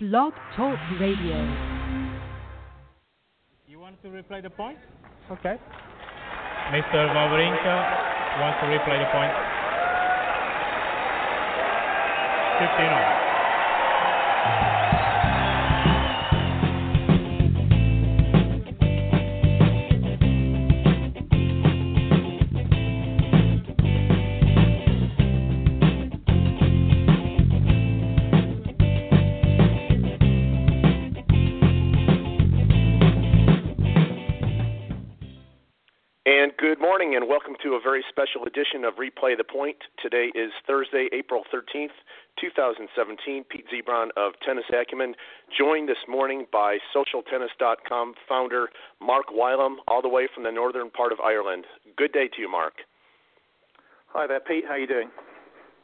[0.00, 1.42] Blog Talk Radio.
[3.66, 4.78] You want to replay the point?
[5.28, 5.58] Okay.
[6.70, 7.02] Mr.
[7.10, 9.34] Wawrinka wants to replay the point.
[12.62, 13.27] 15 on.
[37.08, 39.76] Morning, and welcome to a very special edition of Replay the Point.
[40.02, 41.96] Today is Thursday, April 13th,
[42.38, 43.44] 2017.
[43.48, 45.14] Pete Zebron of Tennis Acumen,
[45.56, 48.68] joined this morning by SocialTennis.com founder
[49.00, 51.64] Mark Wylam, all the way from the northern part of Ireland.
[51.96, 52.74] Good day to you, Mark.
[54.08, 54.64] Hi there, Pete.
[54.66, 55.08] How are you doing?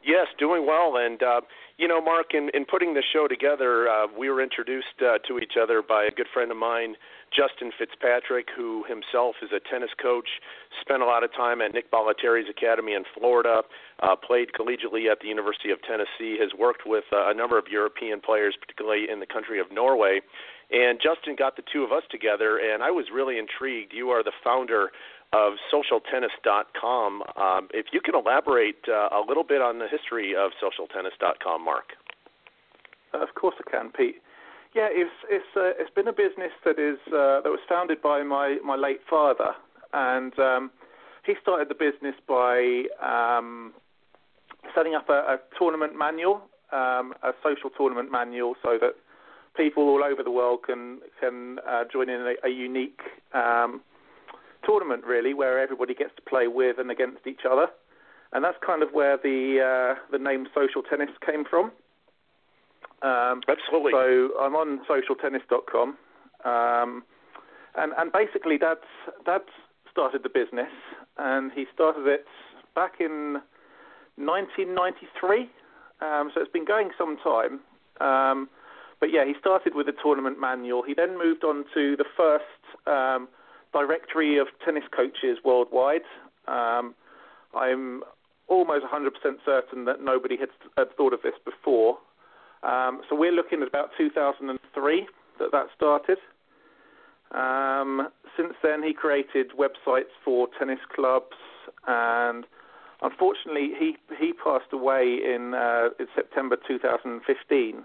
[0.05, 0.97] Yes, doing well.
[0.97, 1.41] And, uh,
[1.77, 5.39] you know, Mark, in, in putting the show together, uh, we were introduced uh, to
[5.39, 6.95] each other by a good friend of mine,
[7.33, 10.29] Justin Fitzpatrick, who himself is a tennis coach,
[10.79, 13.63] spent a lot of time at Nick Bollettieri's Academy in Florida,
[14.03, 17.65] uh, played collegiately at the University of Tennessee, has worked with uh, a number of
[17.67, 20.21] European players, particularly in the country of Norway.
[20.71, 23.93] And Justin got the two of us together, and I was really intrigued.
[23.93, 24.91] You are the founder
[25.35, 27.23] of socialtennis.com.
[27.35, 31.93] Um, if you can elaborate uh, a little bit on the history of socialtennis.com, Mark.
[33.13, 34.21] Uh, of course I can, Pete.
[34.73, 38.23] Yeah, it's it's uh, it's been a business that is uh, that was founded by
[38.23, 39.51] my my late father,
[39.93, 40.71] and um,
[41.25, 43.73] he started the business by um,
[44.75, 46.41] setting up a, a tournament manual,
[46.73, 48.95] um, a social tournament manual, so that
[49.55, 52.99] people all over the world can can uh, join in a, a unique
[53.33, 53.79] um,
[54.65, 57.67] tournament, really, where everybody gets to play with and against each other,
[58.33, 61.71] and that's kind of where the uh, the name social tennis came from.
[63.01, 63.91] Um, Absolutely.
[63.91, 65.97] So I'm on socialtennis.com,
[66.45, 67.03] um,
[67.77, 68.87] and and basically that's
[69.25, 69.49] that's
[69.91, 70.71] started the business,
[71.17, 72.25] and he started it
[72.75, 73.39] back in
[74.17, 75.49] 1993.
[76.01, 77.59] Um, so it's been going some time.
[78.01, 78.49] Um,
[78.99, 80.83] but yeah, he started with the tournament manual.
[80.83, 82.43] He then moved on to the first
[82.87, 83.27] um,
[83.75, 86.07] directory of tennis coaches worldwide.
[86.47, 86.95] Um,
[87.53, 88.03] I'm
[88.47, 89.09] almost 100%
[89.45, 91.97] certain that nobody had, had thought of this before.
[92.63, 95.07] Um, so we're looking at about 2003
[95.39, 96.17] that that started.
[97.31, 101.35] Um, since then, he created websites for tennis clubs,
[101.87, 102.45] and
[103.01, 107.83] unfortunately, he he passed away in, uh, in September 2015.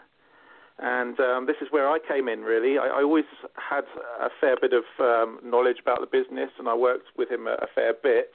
[0.83, 2.41] And um, this is where I came in.
[2.41, 3.85] Really, I, I always had
[4.21, 7.53] a fair bit of um, knowledge about the business, and I worked with him a,
[7.63, 8.33] a fair bit.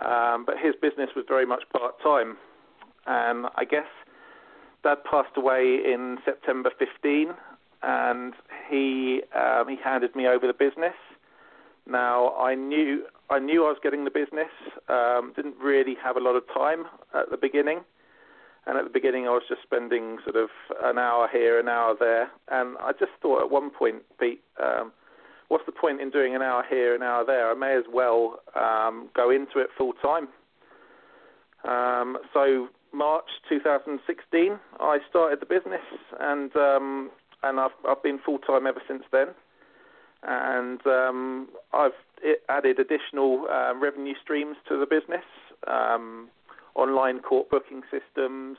[0.00, 2.38] Um, but his business was very much part time,
[3.06, 3.86] and I guess
[4.82, 7.28] Dad passed away in September 15,
[7.82, 8.32] and
[8.70, 10.94] he um, he handed me over the business.
[11.86, 14.50] Now I knew I knew I was getting the business.
[14.88, 16.84] Um, didn't really have a lot of time
[17.14, 17.80] at the beginning,
[18.66, 20.50] and at the beginning I was just spending sort of
[20.82, 24.92] an hour here, an hour there, and I just thought at one point, Pete, um,
[25.48, 27.50] what's the point in doing an hour here, an hour there?
[27.50, 30.28] I may as well um, go into it full time.
[31.64, 35.80] Um, so March 2016, I started the business,
[36.20, 37.10] and um,
[37.42, 39.28] and I've I've been full time ever since then.
[40.24, 41.92] And um, I've
[42.48, 45.24] added additional uh, revenue streams to the business,
[45.66, 46.28] um,
[46.74, 48.58] online court booking systems,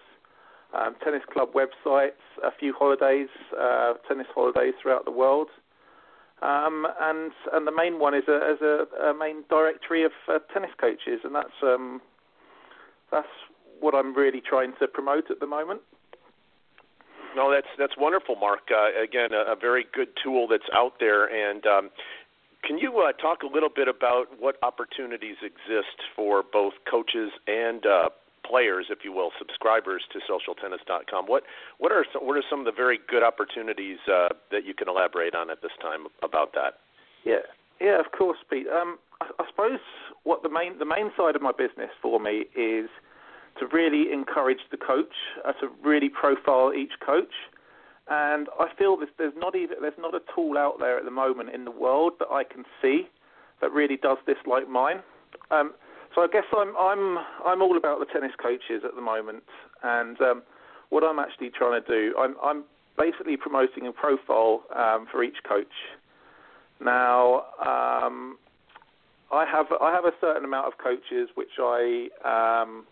[0.74, 3.30] um, tennis club websites, a few holidays,
[3.60, 5.48] uh, tennis holidays throughout the world.
[6.42, 10.40] Um, and and the main one is a, as a, a main directory of uh,
[10.52, 12.02] tennis coaches, and that's um,
[13.12, 13.28] that's
[13.80, 15.82] what I'm really trying to promote at the moment.
[17.36, 18.70] No, that's that's wonderful, Mark.
[18.72, 21.26] Uh, again, a, a, very good tool that's out there.
[21.26, 21.90] And um,
[22.64, 27.86] can you uh, talk a little bit about what opportunities exist for both coaches and
[27.86, 28.10] uh,
[28.48, 31.26] players, if you will, subscribers to SocialTennis.com?
[31.28, 31.44] What
[31.78, 34.88] what are some, what are some of the very good opportunities uh, that you can
[34.88, 36.80] elaborate on at this time about that?
[37.26, 37.44] Yeah,
[37.80, 38.68] yeah, of course, Pete.
[38.68, 39.80] Um, I, I suppose
[40.24, 42.90] what the main the main side of my business for me is
[43.60, 45.14] to really encourage the coach,
[45.46, 47.34] uh, to really profile each coach.
[48.10, 51.12] And I feel that there's not even there's not a tool out there at the
[51.12, 53.08] moment in the world that I can see
[53.62, 55.02] that really does this like mine.
[55.52, 55.74] Um,
[56.14, 59.44] so I guess I'm I'm I'm all about the tennis coaches at the moment,
[59.84, 60.44] and um,
[60.90, 62.64] what I'm actually trying to do, I'm I'm
[62.98, 65.74] basically promoting a profile um, for each coach.
[66.84, 68.38] Now, um,
[69.32, 72.86] I have I have a certain amount of coaches which I um,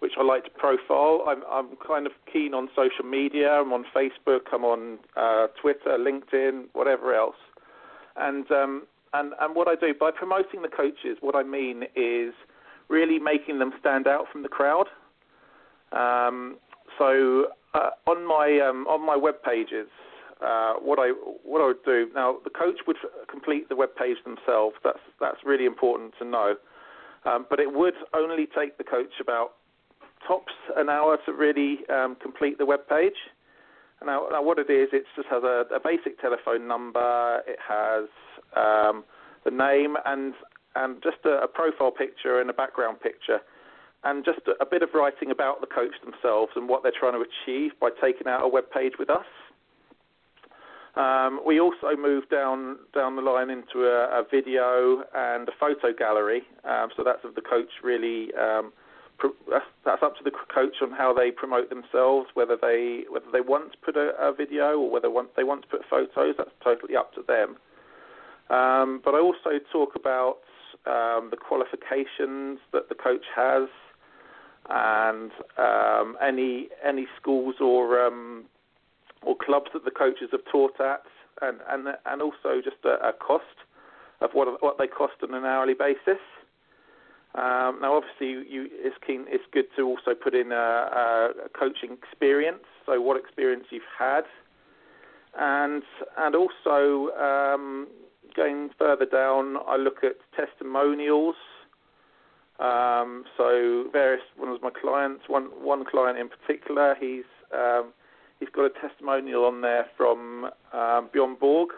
[0.00, 1.24] which I like to profile.
[1.28, 3.50] I'm, I'm kind of keen on social media.
[3.50, 4.42] I'm on Facebook.
[4.52, 7.36] I'm on uh, Twitter, LinkedIn, whatever else.
[8.16, 12.34] And um, and and what I do by promoting the coaches, what I mean is
[12.88, 14.86] really making them stand out from the crowd.
[15.92, 16.58] Um,
[16.98, 19.88] so uh, on my um, on my web pages,
[20.44, 21.10] uh, what I
[21.44, 22.96] what I would do now, the coach would
[23.30, 24.76] complete the web page themselves.
[24.84, 26.54] That's that's really important to know.
[27.24, 29.54] Um, but it would only take the coach about
[30.26, 33.16] tops an hour to really um, complete the web page.
[34.04, 37.42] Now, now, what it is, it just has a, a basic telephone number.
[37.46, 38.08] It has
[38.56, 39.04] um,
[39.44, 40.34] the name and
[40.76, 43.40] and just a, a, profile picture and a background picture,
[44.04, 47.14] and just a, a, bit of writing about the coach themselves and what they're trying
[47.14, 49.26] to achieve by taking out a web page with us.
[50.94, 55.92] Um, we also moved down down the line into a, a video and a photo
[55.96, 56.42] gallery.
[56.64, 58.28] Um, so that's of the coach really.
[59.22, 59.34] Um,
[59.84, 63.72] that's, up to the coach on how they promote themselves, whether they whether they want
[63.72, 66.34] to put a, a video or whether want, they want to put photos.
[66.38, 67.56] That's totally up to them.
[68.50, 70.38] Um, but I also talk about
[70.86, 73.68] um, the qualifications that the coach has
[74.70, 78.06] and um, any any schools or
[79.22, 81.02] or clubs that the coaches have taught at,
[81.42, 83.44] and and and also just a, a cost
[84.20, 86.20] of what what they cost on an hourly basis.
[87.34, 89.26] Um, now, obviously, you, it's keen.
[89.28, 92.64] It's good to also put in a, a, coaching experience.
[92.86, 94.22] So, what experience you've had,
[95.38, 95.82] and
[96.16, 97.86] and also um,
[98.34, 101.36] going further down, I look at testimonials.
[102.58, 107.92] Um, so, various one of my clients, one one client in particular, he's um,
[108.40, 111.68] he's got a testimonial on there from um, Bjorn Borg,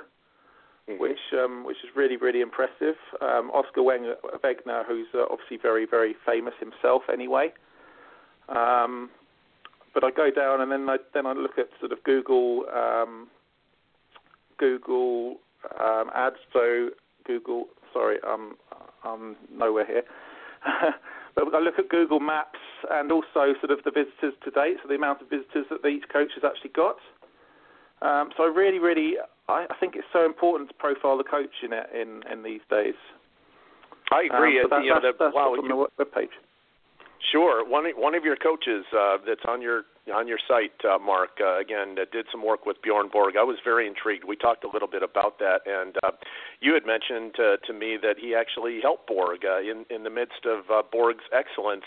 [0.88, 1.00] mm-hmm.
[1.00, 2.96] which um, which is really really impressive.
[3.20, 7.52] Um, Oscar Wegner, who's uh, obviously very very famous himself anyway.
[8.48, 9.10] Um,
[9.92, 13.28] but I go down and then I then I look at sort of Google um,
[14.58, 15.36] Google
[15.80, 16.36] um, ads.
[16.52, 16.90] So
[17.26, 18.56] Google, sorry, um,
[19.04, 20.02] I'm nowhere here.
[21.34, 22.58] But I look at Google Maps
[22.90, 26.04] and also sort of the visitors to date, so the amount of visitors that each
[26.12, 26.96] coach has actually got.
[28.02, 29.14] Um, so I really, really,
[29.50, 32.60] I, I, think it's so important to profile the coach in it in, in these
[32.70, 32.94] days.
[34.10, 34.60] I agree.
[34.60, 36.30] Um, that, you that's, know, that's wow, on the web page.
[37.32, 37.68] Sure.
[37.68, 41.60] One one of your coaches uh, that's on your on your site, uh, Mark, uh,
[41.60, 43.34] again, uh, did some work with Bjorn Borg.
[43.38, 44.24] I was very intrigued.
[44.24, 46.12] We talked a little bit about that, and uh,
[46.60, 50.10] you had mentioned uh, to me that he actually helped Borg uh, in in the
[50.10, 51.84] midst of uh, Borg's excellence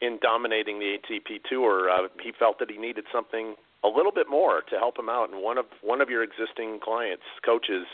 [0.00, 1.90] in dominating the ATP Tour.
[1.90, 3.54] Uh, he felt that he needed something
[3.84, 6.80] a little bit more to help him out, and one of one of your existing
[6.82, 7.86] clients, coaches,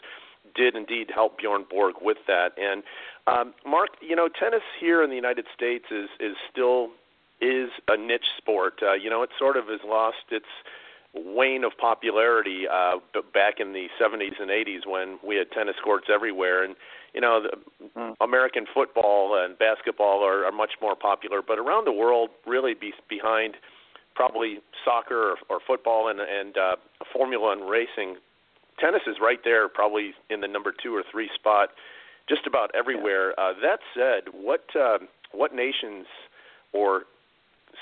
[0.55, 2.53] did indeed help Bjorn Borg with that.
[2.59, 2.83] And
[3.27, 6.91] um, Mark, you know, tennis here in the United States is is still
[7.41, 8.81] is a niche sport.
[8.83, 10.47] Uh, you know, it sort of has lost its
[11.15, 12.99] wane of popularity uh,
[13.35, 16.63] back in the 70s and 80s when we had tennis courts everywhere.
[16.63, 16.77] And
[17.15, 18.15] you know, the mm.
[18.21, 22.93] American football and basketball are, are much more popular, but around the world, really be
[23.09, 23.55] behind
[24.15, 26.77] probably soccer or, or football and and uh,
[27.13, 28.17] Formula and racing.
[28.79, 31.71] Tennis is right there, probably in the number two or three spot,
[32.29, 33.35] just about everywhere.
[33.37, 33.45] Yeah.
[33.45, 34.99] Uh, that said, what uh,
[35.33, 36.07] what nations
[36.73, 37.03] or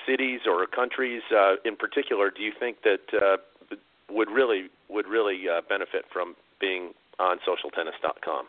[0.06, 3.36] cities or countries uh, in particular do you think that uh,
[4.10, 8.46] would really would really uh, benefit from being on socialtennis.com?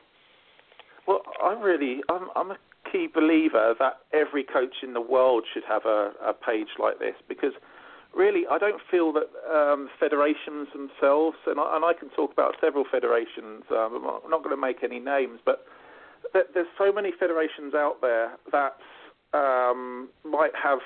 [1.10, 2.58] Well, I'm really I'm, I'm a
[2.92, 7.16] key believer that every coach in the world should have a, a page like this
[7.28, 7.54] because
[8.16, 12.58] really I don't feel that um, federations themselves and I, and I can talk about
[12.62, 13.64] several federations.
[13.72, 15.66] Um, I'm not going to make any names, but
[16.34, 18.78] there's so many federations out there that
[19.34, 20.86] um, might have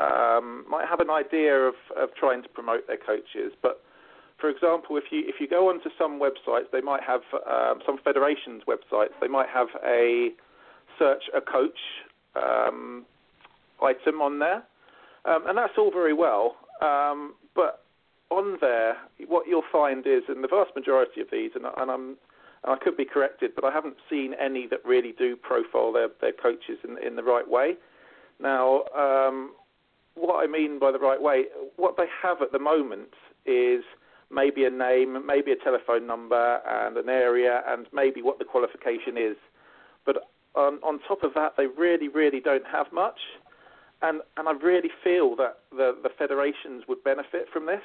[0.00, 3.82] um, might have an idea of, of trying to promote their coaches, but
[4.42, 7.96] for example, if you if you go onto some websites, they might have um, some
[8.02, 9.14] federations websites.
[9.20, 10.30] They might have a
[10.98, 11.78] search a coach
[12.34, 13.06] um,
[13.80, 14.64] item on there,
[15.24, 16.56] um, and that's all very well.
[16.82, 17.84] Um, but
[18.30, 18.96] on there,
[19.28, 22.16] what you'll find is, in the vast majority of these, and, and I'm
[22.64, 26.08] and I could be corrected, but I haven't seen any that really do profile their,
[26.20, 27.74] their coaches in, in the right way.
[28.40, 29.52] Now, um,
[30.14, 31.44] what I mean by the right way,
[31.76, 33.14] what they have at the moment
[33.46, 33.82] is
[34.32, 39.16] maybe a name, maybe a telephone number, and an area, and maybe what the qualification
[39.16, 39.36] is.
[40.06, 43.20] But on, on top of that, they really, really don't have much.
[44.00, 47.82] And, and I really feel that the, the federations would benefit from this.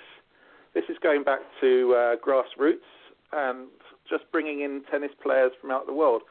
[0.73, 2.89] This is going back to uh, grassroots
[3.33, 3.67] and
[4.09, 6.21] just bringing in tennis players from out the world.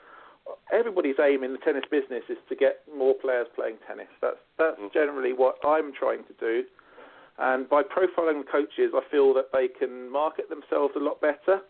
[0.72, 4.08] everybody's aim in the tennis business is to get more players playing tennis.
[4.20, 4.92] That's that's Mhm.
[4.92, 6.64] generally what I'm trying to do.
[7.38, 11.60] And by profiling the coaches, I feel that they can market themselves a lot better.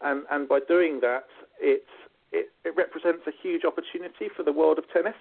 [0.00, 1.26] And and by doing that,
[1.60, 1.84] it
[2.32, 5.14] it, it represents a huge opportunity for the world of tennis.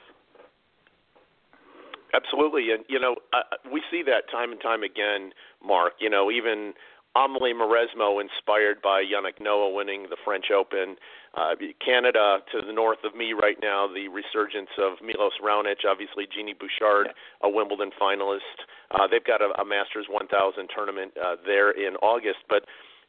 [2.13, 5.31] Absolutely, and you know uh, we see that time and time again,
[5.65, 5.93] Mark.
[5.99, 6.73] You know, even
[7.15, 10.95] Amelie Mauresmo, inspired by Yannick Noah winning the French Open.
[11.35, 16.27] Uh, Canada to the north of me right now, the resurgence of Milos Raonic, obviously
[16.27, 17.09] Genie Bouchard,
[17.41, 18.63] a Wimbledon finalist.
[18.91, 22.63] Uh, they've got a, a Masters 1000 tournament uh, there in August, but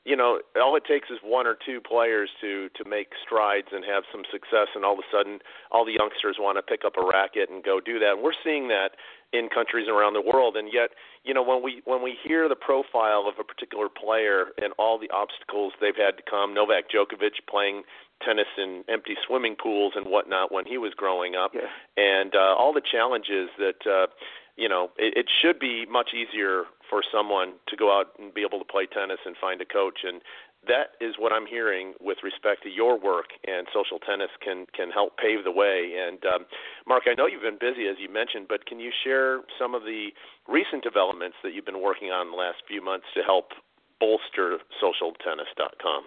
[0.04, 3.84] you know, all it takes is one or two players to to make strides and
[3.84, 5.38] have some success, and all of a sudden,
[5.70, 8.14] all the youngsters want to pick up a racket and go do that.
[8.18, 8.98] And we're seeing that
[9.32, 10.56] in countries around the world.
[10.56, 10.90] And yet,
[11.24, 14.98] you know, when we when we hear the profile of a particular player and all
[14.98, 17.82] the obstacles they've had to come, Novak Djokovic playing
[18.24, 21.68] tennis in empty swimming pools and whatnot when he was growing up, Yeah.
[21.96, 23.86] and uh, all the challenges that.
[23.86, 24.06] Uh,
[24.54, 28.42] you know, it, it should be much easier for someone to go out and be
[28.42, 30.00] able to play tennis and find a coach.
[30.04, 30.20] And
[30.68, 34.90] that is what I'm hearing with respect to your work, and social tennis can can
[34.90, 35.98] help pave the way.
[35.98, 36.46] And um,
[36.86, 39.82] Mark, I know you've been busy as you mentioned, but can you share some of
[39.82, 40.10] the
[40.46, 43.50] recent developments that you've been working on in the last few months to help
[43.98, 46.02] bolster socialtennis.com?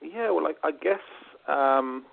[0.00, 1.04] Yeah, well, I, I guess
[1.46, 2.04] um,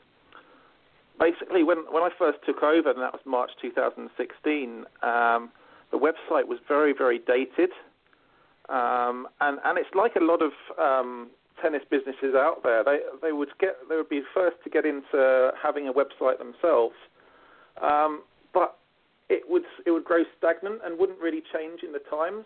[1.17, 5.51] basically when when I first took over, and that was March 2016, um,
[5.91, 7.71] the website was very very dated,
[8.69, 11.29] um, and and it's like a lot of um,
[11.61, 12.83] tennis businesses out there.
[12.83, 16.95] They they would get they would be first to get into having a website themselves,
[17.81, 18.77] um, but
[19.29, 22.45] it would it would grow stagnant and wouldn't really change in the times.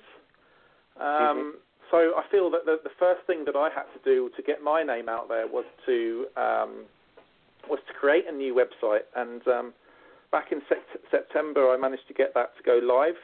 [0.99, 1.55] Um,
[1.91, 4.63] So I feel that the, the first thing that I had to do to get
[4.63, 6.85] my name out there was to um,
[7.69, 9.05] was to create a new website.
[9.15, 9.73] And um,
[10.31, 13.19] back in sept- September, I managed to get that to go live.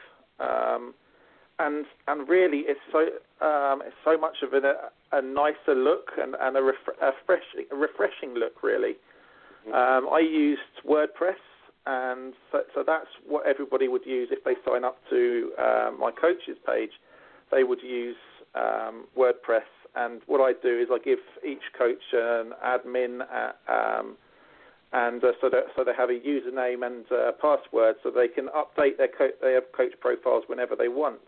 [1.62, 3.00] And and really, it's so
[3.46, 7.42] um, it's so much of a, a nicer look and, and a, ref- a, fresh,
[7.70, 8.94] a refreshing look, really.
[9.68, 11.38] Um, I used WordPress,
[11.86, 16.10] and so, so that's what everybody would use if they sign up to uh, my
[16.10, 16.90] coaches page.
[17.52, 18.16] They would use
[18.54, 24.16] um, WordPress, and what I do is I give each coach an admin, uh, um,
[24.92, 28.48] and uh, so that so they have a username and uh, password, so they can
[28.48, 31.20] update their co- have coach profiles whenever they want.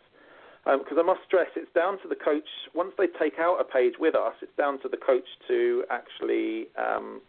[0.64, 2.48] Because I must stress, it's down to the coach.
[2.74, 6.68] Once they take out a page with us, it's down to the coach to actually
[6.78, 7.20] um,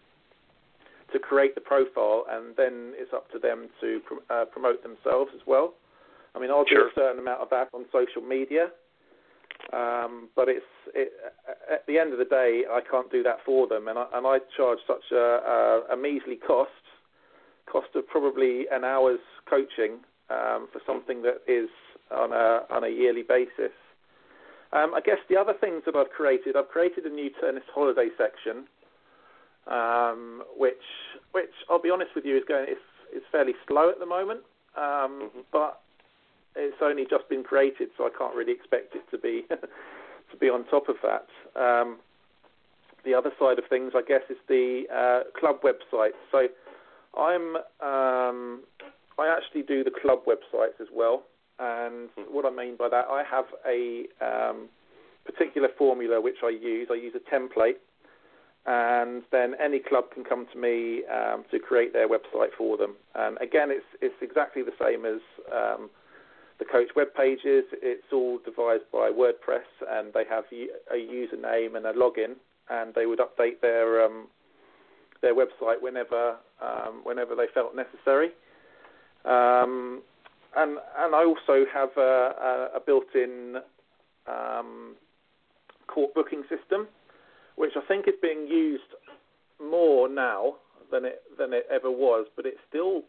[1.11, 5.31] to create the profile, and then it's up to them to pr- uh, promote themselves
[5.35, 5.73] as well.
[6.33, 6.83] I mean, I'll Sure.
[6.83, 8.71] do a certain amount of that on social media,
[9.73, 11.11] um, but it's it,
[11.69, 14.25] at the end of the day, I can't do that for them, and I, and
[14.25, 16.71] I charge such a, a, a measly cost,
[17.65, 19.99] cost of probably an hour's coaching
[20.29, 21.69] um, for something that is
[22.11, 23.73] on a on a yearly basis.
[24.73, 28.09] Um, I guess the other things that I've created, I've created a new tennis holiday
[28.17, 28.65] section,
[29.67, 30.83] um, which
[31.31, 32.81] which I'll be honest with you is going it's
[33.11, 34.41] it's fairly slow at the moment,
[34.75, 35.43] um, Mhm.
[35.51, 35.81] but
[36.55, 39.43] it's only just been created, so I can't really expect it to be
[40.31, 41.27] to be on top of that.
[41.55, 41.99] Um,
[43.03, 46.13] the other side of things, I guess, is the uh, club website.
[46.31, 46.47] So
[47.17, 48.63] I'm um,
[49.17, 51.23] I actually do the club websites as well,
[51.59, 54.69] and what I mean by that, I have a um,
[55.25, 56.87] particular formula which I use.
[56.91, 57.77] I use a template,
[58.65, 62.95] and then any club can come to me um, to create their website for them.
[63.15, 65.21] And again, it's it's exactly the same as
[65.53, 65.89] um,
[66.59, 67.65] the coach web pages.
[67.71, 72.35] It's all devised by WordPress, and they have a username and a login,
[72.69, 74.27] and they would update their um,
[75.21, 78.29] their website whenever um, whenever they felt necessary.
[79.25, 80.01] Um,
[80.55, 83.57] and and I also have a, a, a built-in
[84.27, 84.95] um,
[85.87, 86.87] court booking system,
[87.55, 88.83] which I think is being used
[89.61, 90.55] more now
[90.91, 93.03] than it than it ever was, but it's still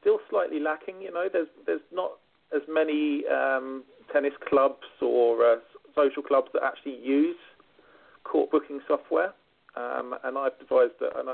[0.00, 1.00] still slightly lacking.
[1.00, 2.12] You know, there's there's not
[2.54, 5.56] as many um, tennis clubs or uh,
[5.94, 7.36] social clubs that actually use
[8.24, 9.32] court booking software,
[9.76, 11.12] um, and I've devised it.
[11.16, 11.30] And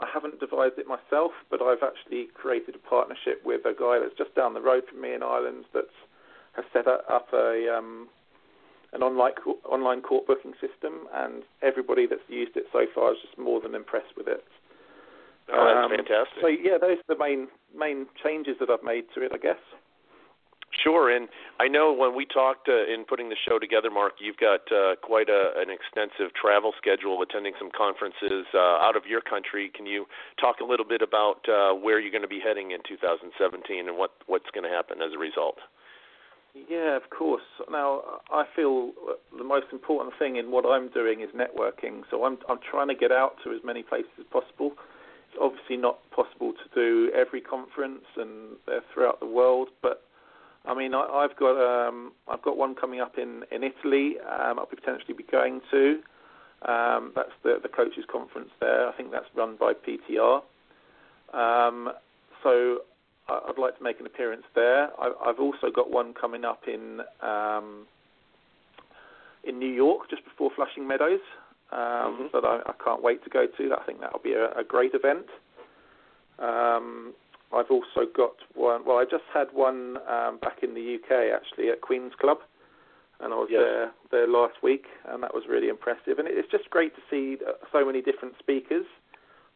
[0.00, 4.16] I, haven't devised it myself, but I've actually created a partnership with a guy that's
[4.16, 5.88] just down the road from me in Ireland that
[6.52, 8.08] has set up a um,
[8.92, 9.32] an online
[9.64, 13.74] online court booking system, and everybody that's used it so far is just more than
[13.74, 14.44] impressed with it.
[15.52, 16.40] Oh, that's Um, fantastic.
[16.40, 19.60] So yeah, those are the main main changes that I've made to it, I guess.
[20.80, 21.28] Sure, and
[21.60, 24.96] I know when we talked uh, in putting the show together, Mark, you've got uh,
[25.02, 29.70] quite a, an extensive travel schedule, attending some conferences uh, out of your country.
[29.74, 30.06] Can you
[30.40, 33.98] talk a little bit about uh, where you're going to be heading in 2017 and
[33.98, 35.58] what what's going to happen as a result?
[36.54, 37.44] Yeah, of course.
[37.70, 38.92] Now, I feel
[39.36, 42.02] the most important thing in what I'm doing is networking.
[42.10, 44.72] So I'm I'm trying to get out to as many places as possible.
[45.28, 50.04] It's obviously not possible to do every conference and they're throughout the world, but
[50.64, 54.16] I mean, I, have got um, I've got one coming up in in Italy.
[54.20, 56.00] Um, I'll potentially be going to.
[56.62, 58.88] Um, that's the the coaches conference there.
[58.88, 60.42] I think that's run by PTR.
[61.34, 61.90] Um,
[62.42, 62.78] so
[63.28, 64.90] I'd like to make an appearance there.
[65.00, 67.86] I, have also got one coming up in um,
[69.44, 71.20] in New York just before Flushing Meadows
[71.72, 72.26] um, mm-hmm.
[72.32, 73.74] that I, I, can't wait to go to.
[73.74, 75.26] I think that'll be a, a great event.
[76.38, 77.14] Um,
[77.54, 78.82] I've also got one.
[78.86, 82.38] Well, I just had one um, back in the UK actually at Queen's Club,
[83.20, 83.60] and I was yes.
[83.62, 86.18] there there last week, and that was really impressive.
[86.18, 88.86] And it's just great to see uh, so many different speakers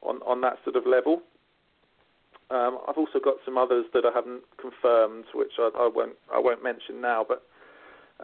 [0.02, 1.22] on on that sort of level.
[2.50, 6.38] Um, I've also got some others that I haven't confirmed, which I, I won't I
[6.38, 7.24] won't mention now.
[7.26, 7.42] But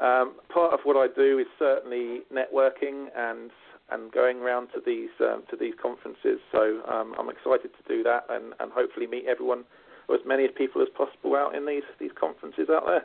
[0.01, 3.51] um, part of what I do is certainly networking and
[3.93, 6.41] and going around to these um, to these conferences.
[6.51, 9.65] So um, I'm excited to do that and, and hopefully meet everyone
[10.09, 13.05] or as many people as possible out in these these conferences out there.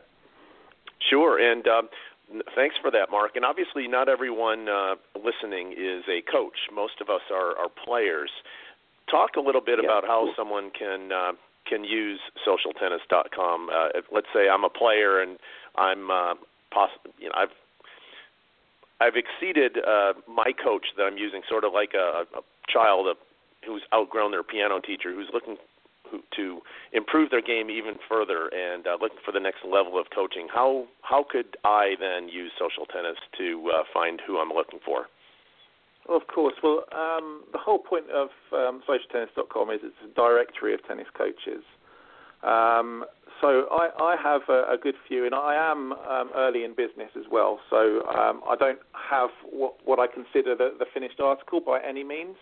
[1.00, 1.90] Sure, and um,
[2.56, 3.36] thanks for that, Mark.
[3.36, 6.68] And obviously, not everyone uh, listening is a coach.
[6.74, 8.32] Most of us are, are players.
[9.10, 11.32] Talk a little bit yeah, about how someone can uh,
[11.70, 13.70] can use socialtennis.com.
[13.70, 15.38] Uh, if, let's say I'm a player and
[15.76, 16.34] I'm uh,
[16.72, 16.90] poss-
[17.20, 17.56] you know I've
[19.00, 23.08] I've exceeded uh, my coach that I'm using, sort of like a, a child
[23.66, 25.58] who's outgrown their piano teacher, who's looking
[26.10, 26.62] who, to
[26.94, 30.48] improve their game even further and uh, looking for the next level of coaching.
[30.54, 35.08] How how could I then use social tennis to uh, find who I'm looking for?
[36.08, 36.56] Well, of course.
[36.64, 41.64] Well, um, the whole point of um, socialtennis.com is it's a directory of tennis coaches.
[42.48, 43.04] Um,
[43.42, 47.12] so I, I have a, a, good few, and I am um, early in business
[47.18, 47.60] as well.
[47.70, 52.04] So um, I don't have what, what I consider the, the, finished article by any
[52.04, 52.36] means.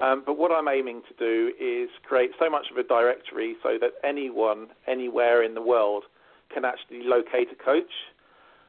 [0.00, 3.76] Um, but what I'm aiming to do is create so much of a directory so
[3.80, 6.04] that anyone, anywhere in the world,
[6.52, 7.92] can actually locate a coach.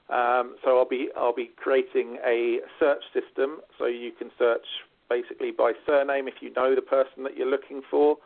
[0.09, 4.65] Um, so I'll be I'll be creating a search system so you can search
[5.09, 8.17] basically by surname if you know the person that you're looking for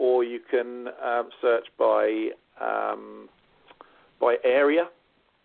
[0.00, 3.28] or you can um, search by um,
[4.18, 4.84] by area.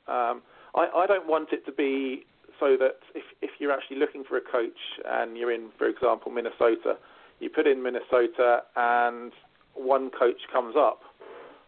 [0.08, 0.42] Um,
[0.74, 2.26] I, I, don't want it to be
[2.60, 6.32] so that if, if you're actually looking for a coach and you're in, for example,
[6.32, 6.96] Minnesota,
[7.40, 9.32] you put in Minnesota and
[9.74, 11.02] one coach comes up.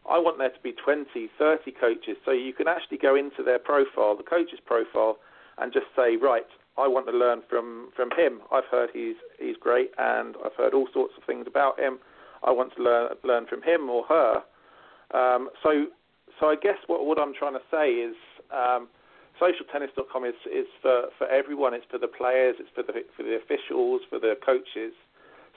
[0.10, 3.60] I want there to be 20, 30 coaches so you can actually go into their
[3.60, 5.18] profile, the coach's profile,
[5.58, 6.48] and just say, right,
[6.78, 8.40] I want to learn from, from him.
[8.52, 12.00] I've heard he's he's great and I've heard all sorts of things about him.
[12.44, 14.42] I want to learn learn from him or her.
[15.14, 15.88] Um, so
[16.40, 18.16] so I guess what what I'm trying to say is
[18.52, 18.88] um,
[19.42, 21.74] socialtennis.com is is for, for everyone.
[21.74, 22.56] It's for the players.
[22.60, 24.94] It's for the for the officials, for the coaches.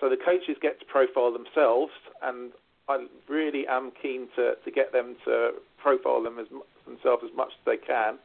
[0.01, 2.53] So the coaches get to profile themselves, and
[2.89, 6.47] I really am keen to, to get them to profile them as
[6.87, 8.17] themselves as much as they can,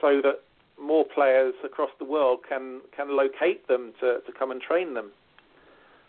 [0.00, 0.44] so that
[0.80, 5.10] more players across the world can can locate them to, to come and train them.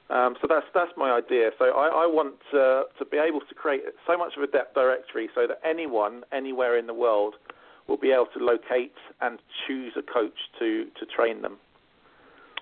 [0.09, 1.51] Um, so that's that's my idea.
[1.59, 4.73] So I, I want to, to be able to create so much of a depth
[4.73, 7.35] directory so that anyone anywhere in the world
[7.87, 11.57] will be able to locate and choose a coach to, to train them.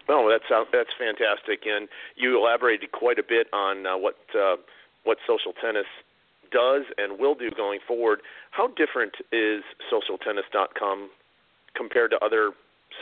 [0.10, 4.56] Oh, that's that's fantastic, and you elaborated quite a bit on uh, what uh,
[5.04, 5.88] what social tennis
[6.52, 8.20] does and will do going forward.
[8.52, 11.10] How different is socialtennis.com
[11.76, 12.52] compared to other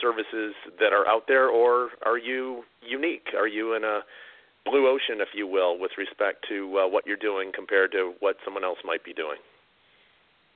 [0.01, 3.27] services that are out there, or are you unique?
[3.38, 4.01] Are you in a
[4.65, 8.38] blue ocean, if you will, with respect to uh, what you're doing compared to what
[8.43, 9.38] someone else might be doing?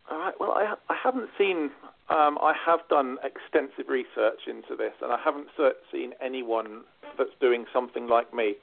[0.10, 0.34] All right.
[0.40, 1.70] Well, I, I haven't seen.
[2.10, 5.48] Um, I have done extensive research into this, and I haven't
[5.92, 6.82] seen anyone
[7.18, 8.56] that's doing something like me.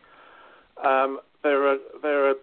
[0.85, 2.35] Um, there are there are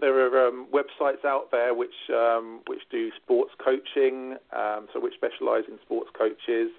[0.00, 5.14] there are um, websites out there which um, which do sports coaching, um, so which
[5.14, 6.70] specialise in sports coaches.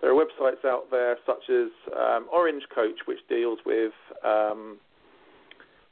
[0.00, 3.92] There are websites out there such as um, Orange Coach, which deals with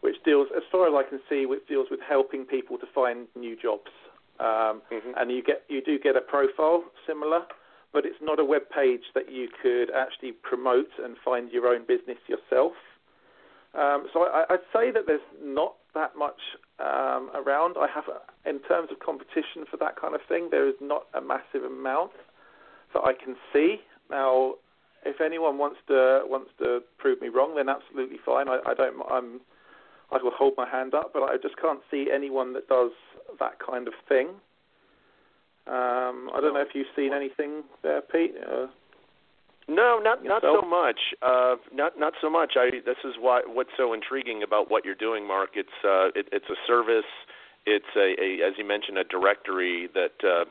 [0.06, 3.26] which deals, as far as I can see, which deals with helping people to find
[3.34, 3.90] new jobs.
[4.38, 5.10] Um, mm-hmm.
[5.16, 7.42] And you get you do get a profile similar,
[7.92, 11.82] but it's not a web page that you could actually promote and find your own
[11.88, 12.74] business yourself.
[13.74, 16.40] Um, so I, would say that there's not that much
[16.78, 17.74] um, around.
[17.76, 18.04] I have,
[18.46, 22.12] in terms of competition for that kind of thing, there is not a massive amount
[22.94, 23.80] that I can see.
[24.08, 24.54] Now,
[25.04, 28.48] if anyone wants to wants to prove me wrong, then absolutely fine.
[28.48, 28.96] I, I don't.
[29.10, 29.40] I'm.
[30.12, 32.92] I will hold my hand up, but I just can't see anyone that does
[33.40, 34.28] that kind of thing.
[35.66, 38.34] Um, I don't know if you've seen anything there, Pete.
[38.40, 38.66] Uh,
[39.68, 41.00] no, not not so much.
[41.22, 42.52] Uh, not not so much.
[42.54, 45.50] I this is why what's so intriguing about what you're doing, Mark.
[45.54, 47.10] It's uh, it, it's a service.
[47.66, 50.44] It's a, a as you mentioned a directory that uh,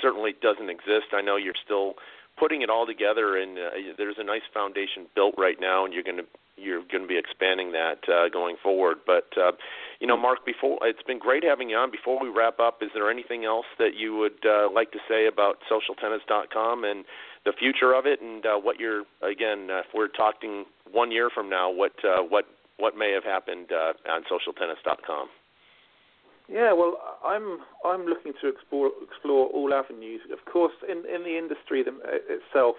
[0.00, 1.12] certainly doesn't exist.
[1.12, 1.94] I know you're still
[2.38, 6.02] putting it all together, and uh, there's a nice foundation built right now, and you're
[6.02, 8.98] going to you're going to be expanding that uh, going forward.
[9.06, 9.52] But uh,
[10.00, 11.90] you know, Mark, before it's been great having you on.
[11.90, 15.26] Before we wrap up, is there anything else that you would uh, like to say
[15.26, 17.04] about SocialTennis.com and
[17.44, 21.30] the future of it, and uh, what you're again, uh, if we're talking one year
[21.34, 22.46] from now, what uh, what
[22.78, 25.28] what may have happened uh, on SocialTennis.com?
[26.48, 30.20] Yeah, well, I'm I'm looking to explore explore all avenues.
[30.32, 32.76] Of course, in in the industry itself,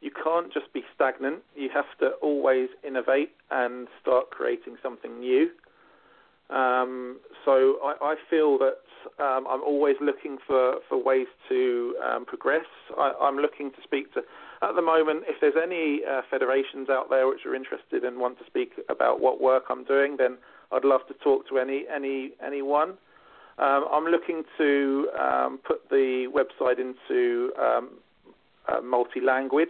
[0.00, 1.40] you can't just be stagnant.
[1.54, 5.50] You have to always innovate and start creating something new.
[6.50, 8.82] Um, so I, I, feel that
[9.22, 12.64] um, I'm always looking for, for ways to um, progress.
[12.98, 14.22] I, am looking to speak to,
[14.62, 18.40] at the moment, if there's any uh, federations out there which are interested and want
[18.40, 20.38] to speak about what work I'm doing, then
[20.72, 22.94] I'd love to talk to any any anyone.
[23.58, 27.52] Um, I'm looking to um, put the website into
[28.70, 29.68] uh, multi-language.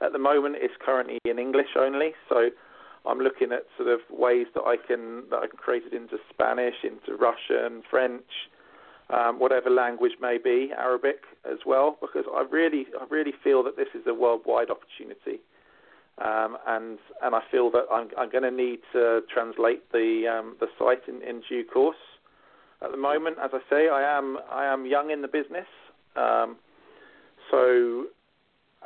[0.00, 2.50] At the moment, it's currently in English only, so
[3.06, 6.18] I'm looking at sort of ways that I can that I can create it into
[6.30, 8.26] Spanish, into Russian, French,
[9.10, 13.76] um, whatever language may be, Arabic as well, because I really I really feel that
[13.76, 15.40] this is a worldwide opportunity,
[16.18, 20.56] um, and and I feel that I'm I'm going to need to translate the um,
[20.60, 21.96] the site in, in due course.
[22.82, 25.66] At the moment, as I say, I am I am young in the business,
[26.14, 26.56] um,
[27.50, 28.04] so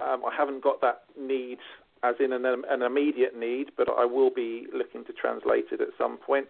[0.02, 1.58] um, I haven't got that need
[2.02, 5.88] as in an, an, immediate need, but I will be looking to translate it at
[5.96, 6.48] some point.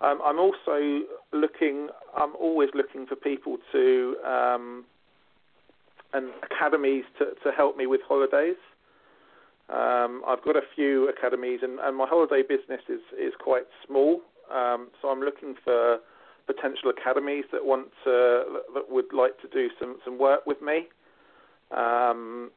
[0.00, 1.88] Um, I'm also looking.
[2.16, 4.84] I'm always looking for people to um,
[6.12, 8.56] and academies to, to help me with holidays.
[9.68, 14.20] Um, I've got a few academies, and, and, my holiday business is is quite small.
[14.52, 15.98] Um, so I'm looking for
[16.46, 20.88] potential academies that want to, that would like to do some some work with me.
[21.70, 22.50] Um,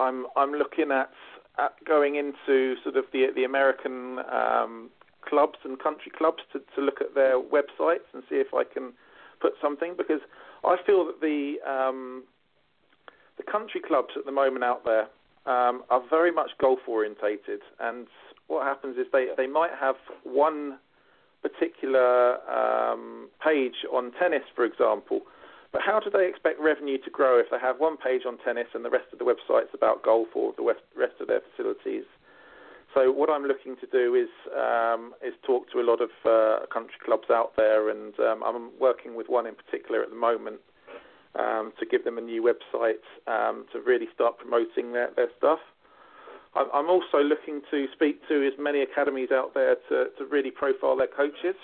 [0.00, 1.10] I'm I'm looking at
[1.58, 4.90] at going into sort of the the American um,
[5.28, 8.92] clubs and country clubs to, to look at their websites and see if I can
[9.40, 10.20] put something because
[10.64, 12.24] I feel that the um,
[13.36, 15.06] the country clubs at the moment out there
[15.46, 18.06] um, are very much golf orientated, and
[18.48, 20.78] what happens is they they might have one
[21.42, 25.22] particular um, page on tennis, for example,
[25.72, 28.66] but how do they expect revenue to grow if they have one page on tennis
[28.74, 32.04] and the rest of the website's about golf or the rest of their facilities?
[32.94, 36.66] So what I'm looking to do is um, is talk to a lot of uh,
[36.72, 40.58] country clubs out there, and um, I'm working with one in particular at the moment
[41.38, 45.60] um, to give them a new website um, to really start promoting their, their stuff.
[46.52, 50.96] I'm also looking to speak to as many academies out there to, to really profile
[50.96, 51.54] their coaches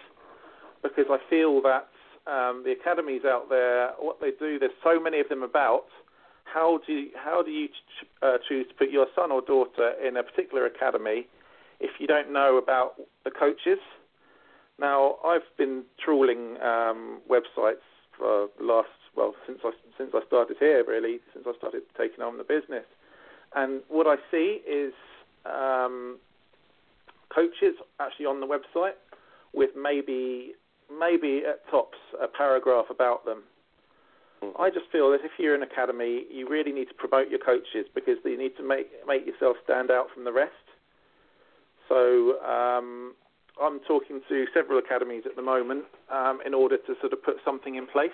[0.81, 1.89] because I feel that
[2.27, 5.87] um, the academies out there, what they do, there's so many of them about.
[6.45, 9.93] How do you, how do you ch- uh, choose to put your son or daughter
[10.05, 11.27] in a particular academy
[11.81, 13.79] if you don't know about the coaches?
[14.79, 17.85] Now, I've been trawling um, websites
[18.17, 22.23] for the last well since I since I started here, really, since I started taking
[22.23, 22.85] on the business,
[23.55, 24.93] and what I see is
[25.47, 26.19] um,
[27.35, 28.97] coaches actually on the website
[29.55, 30.55] with maybe
[30.91, 33.43] maybe at tops a paragraph about them.
[34.43, 34.61] Mm-hmm.
[34.61, 37.87] I just feel that if you're an academy, you really need to promote your coaches
[37.95, 40.53] because you need to make make yourself stand out from the rest.
[41.89, 43.15] So um,
[43.63, 47.37] I'm talking to several academies at the moment um, in order to sort of put
[47.45, 48.11] something in place.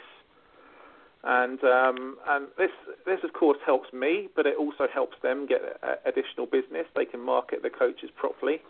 [1.25, 2.71] And um, and this
[3.07, 5.61] this of course helps me, but it also helps them get
[6.05, 6.87] additional business.
[6.95, 8.61] They can market the coaches properly.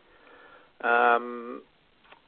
[0.83, 1.63] Um,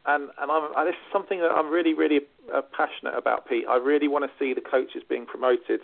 [0.06, 2.20] and and I'm, this is something that I'm really really
[2.54, 3.64] uh, passionate about, Pete.
[3.68, 5.80] I really want to see the coaches being promoted.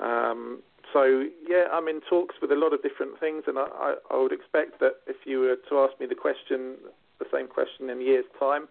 [0.00, 0.62] Um,
[0.92, 4.22] so yeah, I'm in talks with a lot of different things, and I, I, I,
[4.22, 6.76] would expect that if you were to ask me the question,
[7.18, 8.68] the same question in a year's time,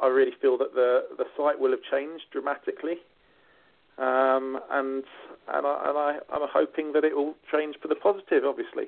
[0.00, 2.98] I really feel that the the site will have changed dramatically,
[3.98, 5.02] um, and
[5.48, 8.86] and I, and I I'm hoping that it will change for the positive, obviously.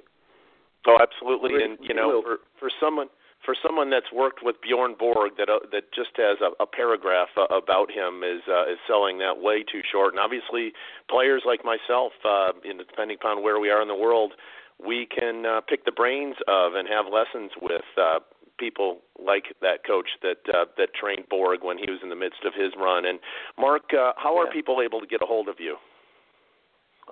[0.87, 3.09] Oh, absolutely, really, and you know, for for someone
[3.45, 7.29] for someone that's worked with Bjorn Borg, that uh, that just has a, a paragraph
[7.37, 10.15] uh, about him is uh, is selling that way too short.
[10.15, 10.73] And obviously,
[11.11, 14.33] players like myself, uh, in, depending upon where we are in the world,
[14.79, 18.21] we can uh, pick the brains of and have lessons with uh,
[18.59, 22.45] people like that coach that uh, that trained Borg when he was in the midst
[22.47, 23.05] of his run.
[23.05, 23.19] And
[23.59, 25.77] Mark, uh, how are people able to get a hold of you?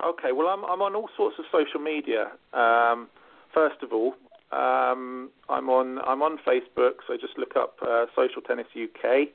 [0.03, 2.31] Okay, well, I'm I'm on all sorts of social media.
[2.53, 3.09] Um,
[3.53, 4.13] first of all,
[4.51, 9.29] um, I'm on I'm on Facebook, so just look up uh, Social Tennis UK.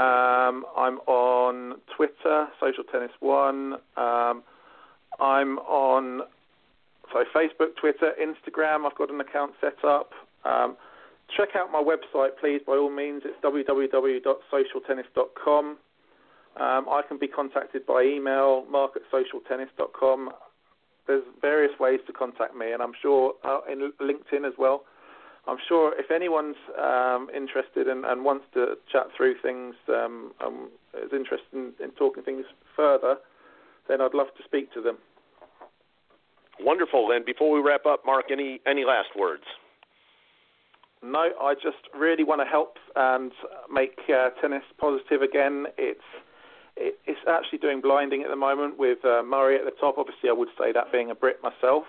[0.00, 3.74] Um, I'm on Twitter, Social Tennis One.
[3.96, 4.42] Um,
[5.20, 6.22] I'm on
[7.12, 8.86] so Facebook, Twitter, Instagram.
[8.86, 10.12] I've got an account set up.
[10.44, 10.76] Um,
[11.36, 12.62] check out my website, please.
[12.66, 15.76] By all means, it's www.socialtennis.com.
[16.54, 20.30] Um, I can be contacted by email, mark at socialtennis.com.
[21.06, 24.84] There's various ways to contact me, and I'm sure uh, in LinkedIn as well.
[25.46, 30.70] I'm sure if anyone's um, interested and, and, wants to chat through things, um, um,
[30.94, 32.44] is interested in, in talking things
[32.76, 33.16] further,
[33.88, 34.98] then I'd love to speak to them.
[36.60, 37.10] Wonderful.
[37.10, 39.42] And before we wrap up, Mark, any any last words?
[41.02, 43.32] No, I just really want to help and
[43.72, 45.66] make uh, tennis positive again.
[45.76, 46.00] It's
[46.82, 49.96] it, it's actually doing blinding at the moment with uh, Murray at the top.
[49.98, 51.84] Obviously, I would say that being a Brit myself.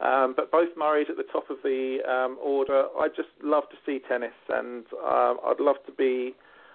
[0.00, 2.84] Um, but both Murray's at the top of the um, order.
[2.98, 6.34] I just love to see tennis, and um, I'd love to be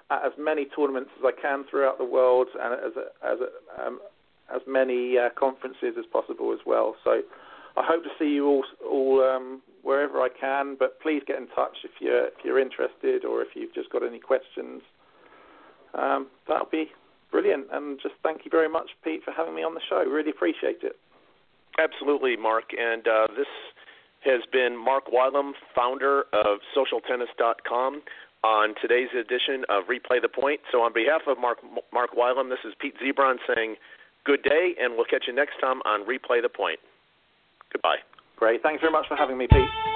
[0.10, 3.38] at as many tournaments as I can throughout the world, and as as
[3.78, 4.00] um,
[4.54, 6.96] as many uh, conferences as possible as well.
[7.04, 7.22] So
[7.78, 10.76] I hope to see you all all um, wherever I can.
[10.80, 14.02] But please get in touch if you're if you're interested or if you've just got
[14.04, 14.82] any questions.
[15.94, 16.90] Um, that'll be
[17.32, 17.68] brilliant.
[17.72, 20.04] And just thank you very much, Pete, for having me on the show.
[20.04, 20.96] Really appreciate it.
[21.80, 22.72] Absolutely, Mark.
[22.78, 23.48] And uh, this
[24.24, 28.02] has been Mark Wylam, founder of SocialTennis.com,
[28.44, 30.62] on today's edition of Replay the Point.
[30.72, 31.60] So, on behalf of Mark
[31.94, 33.76] Mark Wylam, this is Pete Zebron saying
[34.26, 36.80] good day, and we'll catch you next time on Replay the Point.
[37.72, 37.98] Goodbye.
[38.36, 38.64] Great.
[38.64, 39.91] Thanks very much for having me, Pete.